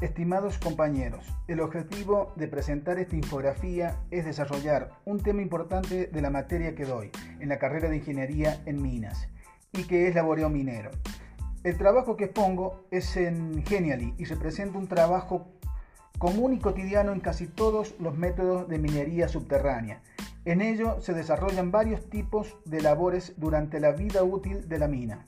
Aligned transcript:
Estimados 0.00 0.58
compañeros, 0.58 1.24
el 1.46 1.60
objetivo 1.60 2.32
de 2.34 2.48
presentar 2.48 2.98
esta 2.98 3.14
infografía 3.14 3.96
es 4.10 4.24
desarrollar 4.24 4.90
un 5.04 5.22
tema 5.22 5.40
importante 5.40 6.08
de 6.08 6.20
la 6.20 6.30
materia 6.30 6.74
que 6.74 6.84
doy 6.84 7.12
en 7.38 7.48
la 7.48 7.60
carrera 7.60 7.88
de 7.88 7.98
Ingeniería 7.98 8.60
en 8.66 8.82
Minas 8.82 9.28
y 9.72 9.84
que 9.84 10.08
es 10.08 10.14
laboreo 10.16 10.50
minero. 10.50 10.90
El 11.62 11.78
trabajo 11.78 12.16
que 12.16 12.24
expongo 12.24 12.84
es 12.90 13.16
en 13.16 13.64
Genially 13.64 14.14
y 14.18 14.24
representa 14.24 14.78
un 14.78 14.88
trabajo 14.88 15.46
común 16.18 16.54
y 16.54 16.58
cotidiano 16.58 17.12
en 17.12 17.20
casi 17.20 17.46
todos 17.46 17.94
los 18.00 18.18
métodos 18.18 18.68
de 18.68 18.78
minería 18.78 19.28
subterránea. 19.28 20.02
En 20.44 20.60
ello 20.60 21.00
se 21.00 21.14
desarrollan 21.14 21.70
varios 21.70 22.10
tipos 22.10 22.56
de 22.64 22.82
labores 22.82 23.34
durante 23.36 23.78
la 23.78 23.92
vida 23.92 24.24
útil 24.24 24.68
de 24.68 24.78
la 24.78 24.88
mina 24.88 25.24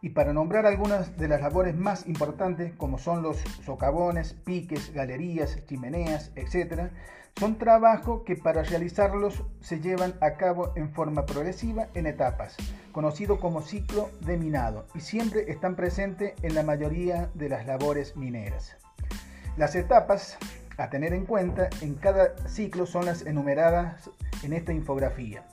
y 0.00 0.10
para 0.10 0.32
nombrar 0.32 0.66
algunas 0.66 1.16
de 1.16 1.28
las 1.28 1.40
labores 1.40 1.76
más 1.76 2.06
importantes, 2.06 2.72
como 2.76 2.98
son 2.98 3.22
los 3.22 3.38
socavones, 3.64 4.32
piques, 4.32 4.92
galerías, 4.92 5.58
chimeneas, 5.66 6.30
etc., 6.36 6.90
son 7.38 7.56
trabajos 7.56 8.22
que 8.26 8.34
para 8.34 8.64
realizarlos 8.64 9.44
se 9.60 9.80
llevan 9.80 10.14
a 10.20 10.32
cabo 10.32 10.72
en 10.74 10.90
forma 10.92 11.24
progresiva 11.24 11.86
en 11.94 12.06
etapas, 12.06 12.56
conocido 12.90 13.38
como 13.38 13.62
ciclo 13.62 14.10
de 14.20 14.36
minado, 14.36 14.86
y 14.94 15.00
siempre 15.00 15.50
están 15.50 15.76
presentes 15.76 16.34
en 16.42 16.54
la 16.54 16.64
mayoría 16.64 17.30
de 17.34 17.48
las 17.48 17.64
labores 17.66 18.16
mineras. 18.16 18.76
Las 19.56 19.76
etapas 19.76 20.36
a 20.78 20.90
tener 20.90 21.12
en 21.12 21.26
cuenta 21.26 21.68
en 21.80 21.94
cada 21.94 22.36
ciclo 22.48 22.86
son 22.86 23.04
las 23.04 23.26
enumeradas 23.26 24.10
en 24.42 24.52
esta 24.52 24.72
infografía 24.72 25.44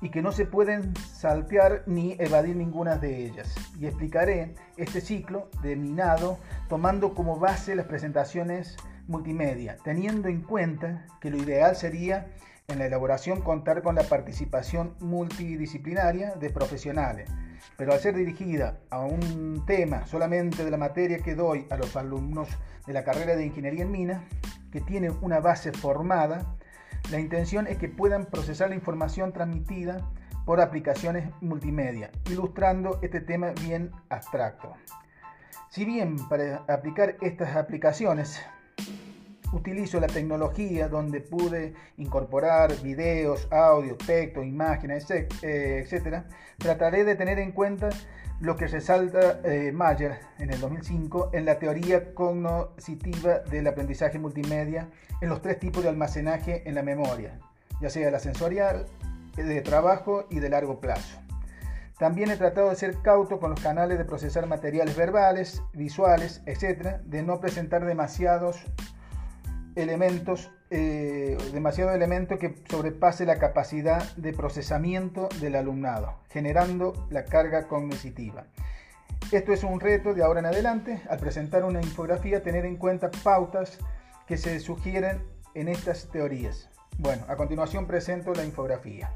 y 0.00 0.10
que 0.10 0.22
no 0.22 0.32
se 0.32 0.46
pueden 0.46 0.94
saltear 0.96 1.82
ni 1.86 2.16
evadir 2.18 2.56
ninguna 2.56 2.96
de 2.96 3.26
ellas. 3.26 3.54
Y 3.78 3.86
explicaré 3.86 4.54
este 4.76 5.00
ciclo 5.00 5.50
de 5.62 5.76
minado 5.76 6.38
tomando 6.68 7.14
como 7.14 7.38
base 7.38 7.74
las 7.74 7.86
presentaciones 7.86 8.76
multimedia, 9.06 9.76
teniendo 9.84 10.28
en 10.28 10.40
cuenta 10.40 11.06
que 11.20 11.30
lo 11.30 11.36
ideal 11.36 11.76
sería 11.76 12.28
en 12.68 12.78
la 12.78 12.86
elaboración 12.86 13.42
contar 13.42 13.82
con 13.82 13.96
la 13.96 14.04
participación 14.04 14.94
multidisciplinaria 15.00 16.34
de 16.36 16.50
profesionales, 16.50 17.28
pero 17.76 17.92
al 17.92 17.98
ser 17.98 18.14
dirigida 18.14 18.78
a 18.90 19.00
un 19.00 19.64
tema 19.66 20.06
solamente 20.06 20.64
de 20.64 20.70
la 20.70 20.76
materia 20.76 21.18
que 21.18 21.34
doy 21.34 21.66
a 21.70 21.76
los 21.76 21.96
alumnos 21.96 22.48
de 22.86 22.92
la 22.92 23.04
carrera 23.04 23.36
de 23.36 23.46
Ingeniería 23.46 23.82
en 23.82 23.90
Minas, 23.90 24.22
que 24.70 24.80
tiene 24.80 25.10
una 25.10 25.40
base 25.40 25.72
formada, 25.72 26.54
la 27.10 27.18
intención 27.18 27.66
es 27.66 27.76
que 27.76 27.88
puedan 27.88 28.26
procesar 28.26 28.68
la 28.68 28.76
información 28.76 29.32
transmitida 29.32 30.08
por 30.44 30.60
aplicaciones 30.60 31.30
multimedia, 31.40 32.10
ilustrando 32.30 32.98
este 33.02 33.20
tema 33.20 33.50
bien 33.62 33.90
abstracto. 34.08 34.74
Si 35.70 35.84
bien 35.84 36.16
para 36.28 36.64
aplicar 36.68 37.16
estas 37.20 37.56
aplicaciones 37.56 38.40
utilizo 39.52 40.00
la 40.00 40.06
tecnología 40.06 40.88
donde 40.88 41.20
pude 41.20 41.74
incorporar 41.96 42.74
videos, 42.82 43.48
audio, 43.50 43.96
texto, 43.96 44.42
imágenes, 44.42 45.10
etc., 45.10 45.42
eh, 45.42 46.22
trataré 46.58 47.04
de 47.04 47.14
tener 47.16 47.38
en 47.38 47.52
cuenta 47.52 47.88
lo 48.40 48.56
que 48.56 48.66
resalta 48.68 49.40
eh, 49.44 49.70
Mayer 49.72 50.18
en 50.38 50.50
el 50.50 50.60
2005 50.60 51.30
en 51.34 51.44
la 51.44 51.58
teoría 51.58 52.14
cognitiva 52.14 53.40
del 53.40 53.66
aprendizaje 53.66 54.18
multimedia 54.18 54.88
en 55.20 55.28
los 55.28 55.42
tres 55.42 55.58
tipos 55.58 55.82
de 55.82 55.90
almacenaje 55.90 56.66
en 56.66 56.74
la 56.74 56.82
memoria, 56.82 57.38
ya 57.80 57.90
sea 57.90 58.10
la 58.10 58.18
sensorial, 58.18 58.86
de 59.36 59.60
trabajo 59.62 60.26
y 60.30 60.40
de 60.40 60.48
largo 60.48 60.80
plazo. 60.80 61.18
También 61.98 62.30
he 62.30 62.36
tratado 62.36 62.70
de 62.70 62.76
ser 62.76 63.02
cauto 63.02 63.38
con 63.38 63.50
los 63.50 63.60
canales 63.60 63.98
de 63.98 64.06
procesar 64.06 64.46
materiales 64.46 64.96
verbales, 64.96 65.62
visuales, 65.74 66.42
etc., 66.46 66.96
de 67.04 67.22
no 67.22 67.40
presentar 67.40 67.84
demasiados 67.84 68.64
elementos, 69.76 70.50
eh, 70.70 71.36
demasiado 71.52 71.90
que 72.38 72.54
sobrepase 72.68 73.26
la 73.26 73.38
capacidad 73.38 74.14
de 74.16 74.32
procesamiento 74.32 75.28
del 75.40 75.56
alumnado, 75.56 76.20
generando 76.30 77.06
la 77.10 77.24
carga 77.24 77.66
cognitiva. 77.68 78.46
Esto 79.32 79.52
es 79.52 79.62
un 79.62 79.80
reto 79.80 80.14
de 80.14 80.24
ahora 80.24 80.40
en 80.40 80.46
adelante, 80.46 81.02
al 81.08 81.18
presentar 81.18 81.64
una 81.64 81.80
infografía, 81.80 82.42
tener 82.42 82.64
en 82.64 82.76
cuenta 82.76 83.10
pautas 83.22 83.78
que 84.26 84.36
se 84.36 84.58
sugieren 84.60 85.22
en 85.54 85.68
estas 85.68 86.08
teorías. 86.10 86.68
Bueno, 86.98 87.24
a 87.28 87.36
continuación 87.36 87.86
presento 87.86 88.34
la 88.34 88.44
infografía. 88.44 89.10